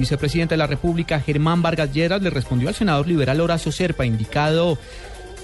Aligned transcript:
vicepresidente 0.00 0.52
de 0.54 0.58
la 0.58 0.68
República, 0.68 1.18
Germán 1.18 1.60
Vargas 1.60 1.92
Lleras, 1.92 2.22
le 2.22 2.30
respondió 2.30 2.68
al 2.68 2.74
senador 2.76 3.08
liberal 3.08 3.40
Horacio 3.40 3.72
Serpa, 3.72 4.06
indicado, 4.06 4.78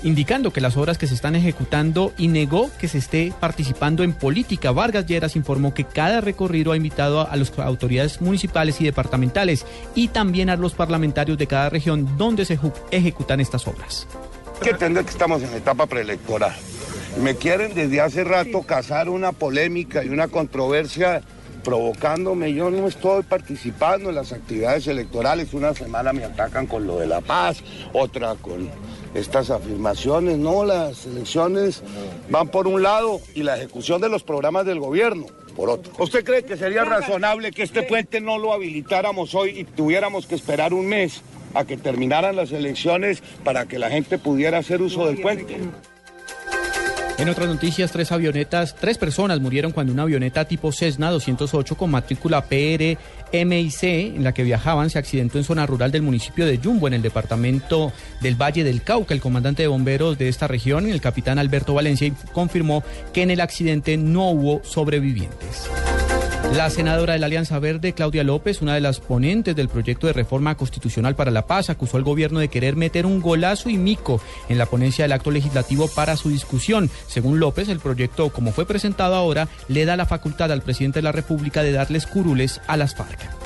indicando 0.04 0.52
que 0.52 0.60
las 0.60 0.76
obras 0.76 0.96
que 0.96 1.08
se 1.08 1.14
están 1.14 1.34
ejecutando 1.34 2.12
y 2.16 2.28
negó 2.28 2.70
que 2.78 2.86
se 2.86 2.98
esté 2.98 3.32
participando 3.40 4.04
en 4.04 4.12
política. 4.12 4.70
Vargas 4.70 5.06
Lleras 5.06 5.34
informó 5.34 5.74
que 5.74 5.82
cada 5.82 6.20
recorrido 6.20 6.70
ha 6.70 6.76
invitado 6.76 7.28
a 7.28 7.34
las 7.34 7.52
autoridades 7.58 8.20
municipales 8.20 8.80
y 8.80 8.84
departamentales 8.84 9.66
y 9.96 10.06
también 10.06 10.48
a 10.50 10.54
los 10.54 10.74
parlamentarios 10.74 11.36
de 11.36 11.48
cada 11.48 11.68
región 11.68 12.16
donde 12.16 12.44
se 12.44 12.56
ejecutan 12.92 13.40
estas 13.40 13.66
obras. 13.66 14.06
Hay 14.54 14.60
que 14.62 14.70
entender 14.70 15.04
que 15.04 15.10
estamos 15.10 15.42
en 15.42 15.52
etapa 15.52 15.86
preelectoral. 15.86 16.54
Me 17.20 17.34
quieren 17.34 17.74
desde 17.74 18.00
hace 18.00 18.22
rato 18.22 18.62
cazar 18.62 19.08
una 19.08 19.32
polémica 19.32 20.04
y 20.04 20.10
una 20.10 20.28
controversia 20.28 21.22
provocándome. 21.64 22.54
Yo 22.54 22.70
no 22.70 22.86
estoy 22.86 23.24
participando 23.24 24.10
en 24.10 24.14
las 24.14 24.32
actividades 24.32 24.86
electorales. 24.86 25.52
Una 25.54 25.74
semana 25.74 26.12
me 26.12 26.24
atacan 26.24 26.66
con 26.66 26.86
lo 26.86 26.98
de 26.98 27.08
la 27.08 27.20
paz, 27.20 27.62
otra 27.92 28.36
con 28.36 28.68
estas 29.14 29.50
afirmaciones. 29.50 30.38
No, 30.38 30.64
las 30.64 31.06
elecciones 31.06 31.82
van 32.30 32.48
por 32.48 32.68
un 32.68 32.82
lado 32.82 33.20
y 33.34 33.42
la 33.42 33.56
ejecución 33.56 34.00
de 34.00 34.08
los 34.08 34.22
programas 34.22 34.66
del 34.66 34.78
gobierno 34.78 35.26
por 35.56 35.70
otro. 35.70 35.92
¿Usted 35.98 36.24
cree 36.24 36.44
que 36.44 36.56
sería 36.56 36.84
razonable 36.84 37.50
que 37.50 37.62
este 37.62 37.82
puente 37.82 38.20
no 38.20 38.38
lo 38.38 38.52
habilitáramos 38.52 39.34
hoy 39.34 39.60
y 39.60 39.64
tuviéramos 39.64 40.26
que 40.26 40.34
esperar 40.34 40.74
un 40.74 40.86
mes 40.86 41.22
a 41.54 41.64
que 41.64 41.76
terminaran 41.76 42.36
las 42.36 42.52
elecciones 42.52 43.22
para 43.44 43.66
que 43.66 43.78
la 43.78 43.88
gente 43.88 44.18
pudiera 44.18 44.58
hacer 44.58 44.82
uso 44.82 45.06
del 45.06 45.20
puente? 45.20 45.58
En 47.16 47.28
otras 47.28 47.48
noticias, 47.48 47.92
tres 47.92 48.10
avionetas, 48.10 48.74
tres 48.74 48.98
personas 48.98 49.38
murieron 49.38 49.70
cuando 49.70 49.92
una 49.92 50.02
avioneta 50.02 50.46
tipo 50.46 50.72
Cessna 50.72 51.10
208 51.10 51.76
con 51.76 51.90
matrícula 51.92 52.42
PRMIC 52.42 53.82
en 53.82 54.24
la 54.24 54.34
que 54.34 54.42
viajaban 54.42 54.90
se 54.90 54.98
accidentó 54.98 55.38
en 55.38 55.44
zona 55.44 55.64
rural 55.64 55.92
del 55.92 56.02
municipio 56.02 56.44
de 56.44 56.58
Yumbo, 56.58 56.88
en 56.88 56.94
el 56.94 57.02
departamento 57.02 57.92
del 58.20 58.34
Valle 58.34 58.64
del 58.64 58.82
Cauca. 58.82 59.14
El 59.14 59.20
comandante 59.20 59.62
de 59.62 59.68
bomberos 59.68 60.18
de 60.18 60.28
esta 60.28 60.48
región, 60.48 60.86
el 60.86 61.00
capitán 61.00 61.38
Alberto 61.38 61.72
Valencia, 61.72 62.12
confirmó 62.32 62.82
que 63.12 63.22
en 63.22 63.30
el 63.30 63.40
accidente 63.40 63.96
no 63.96 64.30
hubo 64.30 64.64
sobrevivientes. 64.64 65.70
La 66.56 66.70
senadora 66.70 67.14
de 67.14 67.18
la 67.18 67.26
Alianza 67.26 67.58
Verde, 67.58 67.94
Claudia 67.94 68.22
López, 68.22 68.62
una 68.62 68.74
de 68.74 68.80
las 68.80 69.00
ponentes 69.00 69.56
del 69.56 69.68
proyecto 69.68 70.06
de 70.06 70.12
reforma 70.12 70.56
constitucional 70.56 71.16
para 71.16 71.32
la 71.32 71.48
paz, 71.48 71.68
acusó 71.68 71.96
al 71.96 72.04
gobierno 72.04 72.38
de 72.38 72.46
querer 72.46 72.76
meter 72.76 73.06
un 73.06 73.20
golazo 73.20 73.70
y 73.70 73.76
mico 73.76 74.20
en 74.48 74.58
la 74.58 74.66
ponencia 74.66 75.04
del 75.04 75.10
acto 75.10 75.32
legislativo 75.32 75.88
para 75.88 76.16
su 76.16 76.28
discusión. 76.28 76.90
Según 77.08 77.40
López, 77.40 77.68
el 77.68 77.80
proyecto, 77.80 78.30
como 78.30 78.52
fue 78.52 78.66
presentado 78.66 79.16
ahora, 79.16 79.48
le 79.66 79.84
da 79.84 79.96
la 79.96 80.06
facultad 80.06 80.52
al 80.52 80.62
presidente 80.62 81.00
de 81.00 81.04
la 81.04 81.12
República 81.12 81.64
de 81.64 81.72
darles 81.72 82.06
curules 82.06 82.60
a 82.68 82.76
las 82.76 82.94
FARC. 82.94 83.43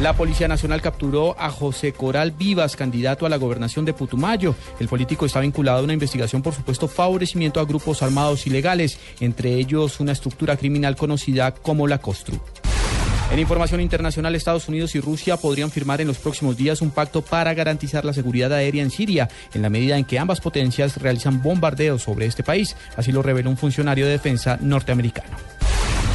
La 0.00 0.12
Policía 0.12 0.46
Nacional 0.46 0.80
capturó 0.80 1.34
a 1.40 1.50
José 1.50 1.92
Coral 1.92 2.30
Vivas, 2.30 2.76
candidato 2.76 3.26
a 3.26 3.28
la 3.28 3.36
gobernación 3.36 3.84
de 3.84 3.92
Putumayo. 3.92 4.54
El 4.78 4.86
político 4.86 5.26
está 5.26 5.40
vinculado 5.40 5.80
a 5.80 5.82
una 5.82 5.92
investigación 5.92 6.40
por 6.40 6.54
supuesto 6.54 6.86
favorecimiento 6.86 7.58
a 7.58 7.64
grupos 7.64 8.00
armados 8.00 8.46
ilegales, 8.46 9.00
entre 9.18 9.54
ellos 9.54 9.98
una 9.98 10.12
estructura 10.12 10.56
criminal 10.56 10.94
conocida 10.94 11.52
como 11.52 11.88
la 11.88 11.98
COSTRU. 11.98 12.38
En 13.32 13.40
información 13.40 13.80
internacional, 13.80 14.36
Estados 14.36 14.68
Unidos 14.68 14.94
y 14.94 15.00
Rusia 15.00 15.36
podrían 15.36 15.72
firmar 15.72 16.00
en 16.00 16.06
los 16.06 16.18
próximos 16.18 16.56
días 16.56 16.80
un 16.80 16.90
pacto 16.90 17.20
para 17.20 17.52
garantizar 17.52 18.04
la 18.04 18.12
seguridad 18.12 18.52
aérea 18.52 18.84
en 18.84 18.92
Siria, 18.92 19.28
en 19.52 19.62
la 19.62 19.68
medida 19.68 19.98
en 19.98 20.04
que 20.04 20.20
ambas 20.20 20.40
potencias 20.40 20.96
realizan 21.02 21.42
bombardeos 21.42 22.04
sobre 22.04 22.26
este 22.26 22.44
país. 22.44 22.76
Así 22.96 23.10
lo 23.10 23.20
reveló 23.20 23.50
un 23.50 23.56
funcionario 23.56 24.06
de 24.06 24.12
defensa 24.12 24.58
norteamericano. 24.60 25.57